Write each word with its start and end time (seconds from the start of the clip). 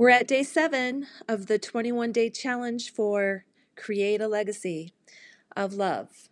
We're 0.00 0.08
at 0.08 0.28
day 0.28 0.44
seven 0.44 1.08
of 1.28 1.44
the 1.44 1.58
21 1.58 2.10
day 2.10 2.30
challenge 2.30 2.90
for 2.90 3.44
Create 3.76 4.22
a 4.22 4.28
Legacy 4.28 4.94
of 5.54 5.74
Love. 5.74 6.30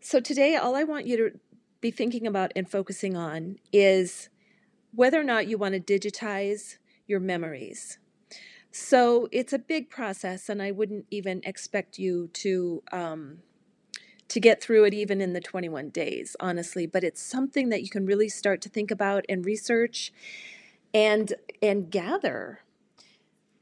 So, 0.00 0.20
today, 0.20 0.56
all 0.56 0.74
I 0.74 0.82
want 0.82 1.06
you 1.06 1.18
to 1.18 1.38
be 1.82 1.90
thinking 1.90 2.26
about 2.26 2.52
and 2.56 2.66
focusing 2.66 3.14
on 3.14 3.58
is 3.74 4.30
whether 4.94 5.20
or 5.20 5.22
not 5.22 5.48
you 5.48 5.58
want 5.58 5.74
to 5.74 5.98
digitize 5.98 6.78
your 7.06 7.20
memories. 7.20 7.98
So, 8.70 9.28
it's 9.32 9.52
a 9.52 9.58
big 9.58 9.90
process, 9.90 10.48
and 10.48 10.62
I 10.62 10.70
wouldn't 10.70 11.04
even 11.10 11.42
expect 11.44 11.98
you 11.98 12.30
to. 12.32 12.82
Um, 12.90 13.40
to 14.28 14.40
get 14.40 14.60
through 14.60 14.82
it 14.82 14.92
even 14.92 15.20
in 15.20 15.34
the 15.34 15.40
21 15.40 15.90
days, 15.90 16.34
honestly, 16.40 16.84
but 16.84 17.04
it's 17.04 17.22
something 17.22 17.68
that 17.68 17.82
you 17.82 17.88
can 17.88 18.06
really 18.06 18.28
start 18.28 18.60
to 18.62 18.68
think 18.68 18.90
about 18.90 19.24
and 19.28 19.46
research 19.46 20.12
and 20.96 21.34
and 21.60 21.90
gather. 21.90 22.60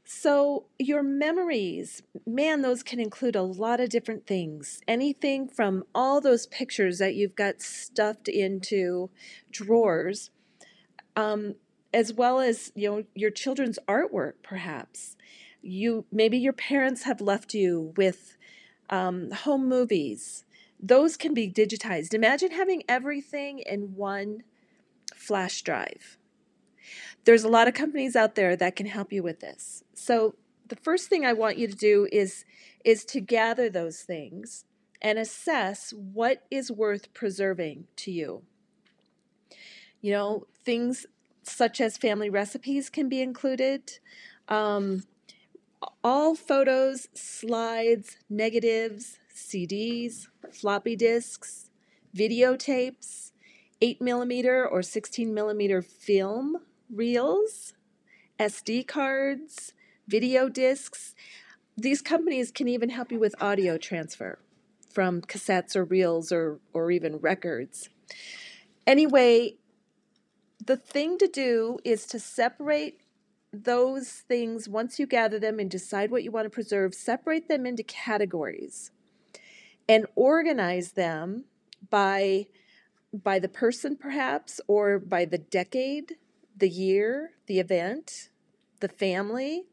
So 0.05 0.67
your 0.79 1.03
memories 1.03 2.01
man 2.25 2.61
those 2.61 2.81
can 2.81 2.99
include 3.01 3.35
a 3.35 3.41
lot 3.41 3.81
of 3.81 3.89
different 3.89 4.25
things. 4.25 4.79
Anything 4.87 5.49
from 5.49 5.83
all 5.93 6.21
those 6.21 6.47
pictures 6.47 6.97
that 6.99 7.15
you've 7.15 7.35
got 7.35 7.61
stuffed 7.61 8.29
into 8.29 9.09
drawers 9.51 10.29
um, 11.17 11.55
as 11.93 12.13
well 12.13 12.39
as 12.39 12.71
you 12.73 12.89
know 12.89 13.03
your 13.13 13.31
children's 13.31 13.79
artwork 13.85 14.35
perhaps. 14.41 15.17
You 15.61 16.05
maybe 16.13 16.37
your 16.37 16.53
parents 16.53 17.03
have 17.03 17.19
left 17.19 17.53
you 17.53 17.93
with 17.97 18.37
um, 18.89 19.31
home 19.31 19.67
movies. 19.67 20.45
Those 20.79 21.17
can 21.17 21.33
be 21.33 21.51
digitized. 21.51 22.13
Imagine 22.13 22.51
having 22.51 22.83
everything 22.87 23.59
in 23.59 23.95
one 23.95 24.43
flash 25.13 25.61
drive 25.63 26.17
there's 27.25 27.43
a 27.43 27.49
lot 27.49 27.67
of 27.67 27.73
companies 27.73 28.15
out 28.15 28.35
there 28.35 28.55
that 28.55 28.75
can 28.75 28.85
help 28.85 29.11
you 29.11 29.21
with 29.21 29.39
this. 29.39 29.83
So 29.93 30.35
the 30.67 30.75
first 30.75 31.09
thing 31.09 31.25
I 31.25 31.33
want 31.33 31.57
you 31.57 31.67
to 31.67 31.75
do 31.75 32.07
is 32.11 32.45
is 32.83 33.03
to 33.05 33.19
gather 33.19 33.69
those 33.69 34.01
things 34.01 34.65
and 35.01 35.17
assess 35.19 35.91
what 35.91 36.43
is 36.49 36.71
worth 36.71 37.13
preserving 37.13 37.85
to 37.97 38.11
you. 38.11 38.43
You 40.01 40.13
know, 40.13 40.47
things 40.63 41.07
such 41.43 41.81
as 41.81 41.97
family 41.97 42.29
recipes 42.29 42.89
can 42.89 43.09
be 43.09 43.21
included. 43.21 43.99
Um, 44.47 45.03
all 46.03 46.35
photos, 46.35 47.07
slides, 47.13 48.17
negatives, 48.29 49.19
CDs, 49.35 50.27
floppy 50.51 50.95
disks, 50.95 51.69
videotapes, 52.15 53.31
8 53.81 54.01
millimeter 54.01 54.67
or 54.67 54.81
16 54.81 55.33
millimeter 55.33 55.81
film 55.81 56.57
reels, 56.93 57.73
SD 58.39 58.87
cards, 58.87 59.73
video 60.07 60.49
discs. 60.49 61.15
These 61.77 62.01
companies 62.01 62.51
can 62.51 62.67
even 62.67 62.89
help 62.89 63.11
you 63.11 63.19
with 63.19 63.35
audio 63.41 63.77
transfer 63.77 64.39
from 64.89 65.21
cassettes 65.21 65.75
or 65.75 65.83
reels 65.83 66.31
or, 66.31 66.59
or 66.73 66.91
even 66.91 67.17
records. 67.17 67.89
Anyway, 68.87 69.55
the 70.63 70.77
thing 70.77 71.17
to 71.17 71.27
do 71.27 71.77
is 71.83 72.05
to 72.07 72.19
separate 72.19 73.01
those 73.51 74.09
things 74.09 74.67
once 74.67 74.99
you 74.99 75.05
gather 75.05 75.39
them 75.39 75.59
and 75.59 75.69
decide 75.69 76.11
what 76.11 76.23
you 76.23 76.31
want 76.31 76.45
to 76.45 76.49
preserve, 76.49 76.93
separate 76.93 77.47
them 77.47 77.65
into 77.65 77.83
categories 77.83 78.91
and 79.87 80.05
organize 80.15 80.93
them 80.93 81.45
by 81.89 82.47
by 83.13 83.39
the 83.39 83.47
person 83.47 83.95
perhaps 83.95 84.59
or 84.67 84.99
by 84.99 85.23
the 85.23 85.37
decade 85.37 86.15
the 86.55 86.69
year, 86.69 87.31
the 87.47 87.59
event, 87.59 88.29
the 88.79 88.87
family, 88.87 89.65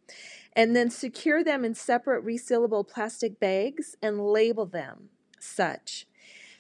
and 0.55 0.77
then 0.77 0.91
secure 0.91 1.42
them 1.42 1.64
in 1.64 1.75
separate 1.75 2.25
resealable 2.25 2.86
plastic 2.86 3.41
bags 3.41 3.97
and 4.02 4.27
label 4.27 4.66
them 4.66 5.08
such. 5.38 6.06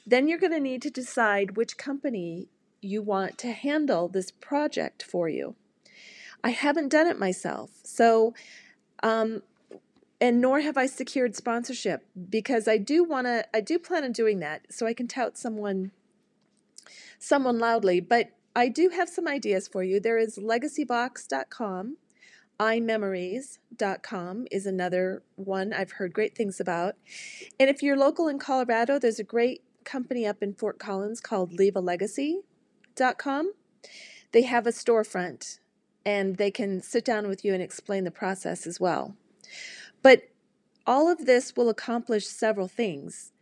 Then 0.06 0.26
you're 0.26 0.38
going 0.38 0.52
to 0.52 0.60
need 0.60 0.82
to 0.82 0.90
decide 0.90 1.56
which 1.56 1.76
company 1.76 2.48
you 2.80 3.02
want 3.02 3.38
to 3.38 3.52
handle 3.52 4.08
this 4.08 4.30
project 4.30 5.02
for 5.02 5.28
you. 5.28 5.54
I 6.42 6.50
haven't 6.50 6.88
done 6.88 7.06
it 7.06 7.18
myself, 7.18 7.70
so 7.84 8.34
um, 9.02 9.42
and 10.20 10.40
nor 10.40 10.60
have 10.60 10.76
I 10.76 10.86
secured 10.86 11.36
sponsorship 11.36 12.04
because 12.30 12.66
I 12.66 12.78
do 12.78 13.04
want 13.04 13.26
to. 13.26 13.44
I 13.54 13.60
do 13.60 13.78
plan 13.78 14.04
on 14.04 14.12
doing 14.12 14.40
that, 14.40 14.66
so 14.70 14.86
I 14.86 14.94
can 14.94 15.06
tout 15.06 15.38
someone, 15.38 15.92
someone 17.18 17.58
loudly. 17.58 18.00
But 18.00 18.30
I 18.54 18.68
do 18.68 18.90
have 18.90 19.08
some 19.08 19.26
ideas 19.26 19.66
for 19.66 19.82
you. 19.82 19.98
There 19.98 20.18
is 20.18 20.38
legacybox.com. 20.38 21.96
iMemories.com 22.60 24.46
is 24.50 24.66
another 24.66 25.22
one 25.36 25.72
I've 25.72 25.92
heard 25.92 26.12
great 26.12 26.36
things 26.36 26.60
about. 26.60 26.96
And 27.58 27.70
if 27.70 27.82
you're 27.82 27.96
local 27.96 28.28
in 28.28 28.38
Colorado, 28.38 28.98
there's 28.98 29.18
a 29.18 29.24
great 29.24 29.62
company 29.84 30.26
up 30.26 30.42
in 30.42 30.52
Fort 30.52 30.78
Collins 30.78 31.20
called 31.20 31.52
leavealegacy.com. 31.52 33.52
They 34.32 34.42
have 34.42 34.66
a 34.66 34.70
storefront 34.70 35.58
and 36.04 36.36
they 36.36 36.50
can 36.50 36.82
sit 36.82 37.04
down 37.04 37.28
with 37.28 37.44
you 37.44 37.54
and 37.54 37.62
explain 37.62 38.04
the 38.04 38.10
process 38.10 38.66
as 38.66 38.78
well. 38.78 39.16
But 40.02 40.28
all 40.86 41.10
of 41.10 41.26
this 41.26 41.56
will 41.56 41.70
accomplish 41.70 42.26
several 42.26 42.68
things, 42.68 43.32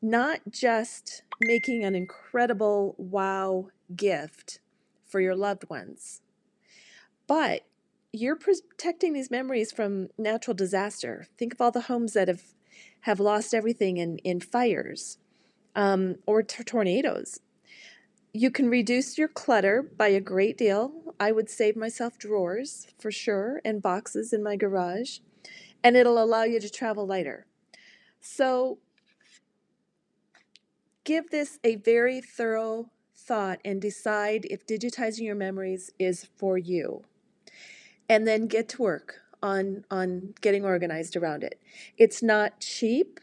not 0.00 0.40
just 0.50 1.22
making 1.40 1.84
an 1.84 1.94
incredible 1.94 2.94
wow 2.96 3.68
gift 3.94 4.60
for 5.06 5.20
your 5.20 5.36
loved 5.36 5.68
ones. 5.68 6.22
But 7.26 7.62
you're 8.12 8.36
protecting 8.36 9.12
these 9.12 9.30
memories 9.30 9.72
from 9.72 10.08
natural 10.16 10.54
disaster. 10.54 11.26
Think 11.38 11.54
of 11.54 11.60
all 11.60 11.70
the 11.70 11.82
homes 11.82 12.14
that 12.14 12.28
have, 12.28 12.42
have 13.02 13.20
lost 13.20 13.54
everything 13.54 13.98
in, 13.98 14.18
in 14.18 14.40
fires 14.40 15.18
um, 15.74 16.16
or 16.26 16.42
t- 16.42 16.64
tornadoes. 16.64 17.40
You 18.32 18.50
can 18.50 18.68
reduce 18.68 19.16
your 19.16 19.28
clutter 19.28 19.82
by 19.82 20.08
a 20.08 20.20
great 20.20 20.58
deal. 20.58 21.14
I 21.18 21.32
would 21.32 21.48
save 21.48 21.76
myself 21.76 22.18
drawers 22.18 22.88
for 22.98 23.10
sure 23.10 23.60
and 23.64 23.82
boxes 23.82 24.32
in 24.32 24.42
my 24.42 24.56
garage, 24.56 25.18
and 25.82 25.96
it'll 25.96 26.22
allow 26.22 26.42
you 26.42 26.60
to 26.60 26.70
travel 26.70 27.06
lighter. 27.06 27.46
So, 28.20 28.78
give 31.04 31.30
this 31.30 31.58
a 31.64 31.76
very 31.76 32.20
thorough 32.20 32.90
thought 33.16 33.58
and 33.64 33.80
decide 33.80 34.46
if 34.50 34.66
digitizing 34.66 35.24
your 35.24 35.34
memories 35.34 35.90
is 35.98 36.28
for 36.36 36.58
you. 36.58 37.04
And 38.08 38.26
then 38.26 38.46
get 38.46 38.68
to 38.70 38.82
work 38.82 39.22
on 39.42 39.84
on 39.90 40.34
getting 40.40 40.64
organized 40.64 41.16
around 41.16 41.42
it. 41.42 41.60
It's 41.98 42.22
not 42.22 42.60
cheap. 42.60 43.20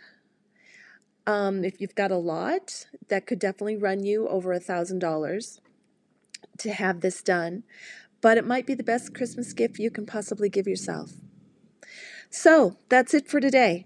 Um, 1.26 1.64
if 1.64 1.80
you've 1.80 1.96
got 1.96 2.12
a 2.12 2.18
lot, 2.18 2.88
that 3.08 3.26
could 3.26 3.40
definitely 3.40 3.78
run 3.78 4.04
you 4.04 4.28
over 4.28 4.52
a 4.52 4.60
thousand 4.60 5.00
dollars 5.00 5.62
to 6.58 6.74
have 6.74 7.00
this 7.00 7.22
done. 7.24 7.64
But 8.22 8.38
it 8.38 8.46
might 8.46 8.66
be 8.66 8.74
the 8.74 8.84
best 8.84 9.14
Christmas 9.14 9.54
gift 9.54 9.80
you 9.80 9.90
can 9.90 10.06
possibly 10.06 10.50
give 10.50 10.68
yourself. 10.68 11.12
So 12.30 12.78
that's 12.90 13.14
it 13.14 13.28
for 13.28 13.40
today. 13.40 13.86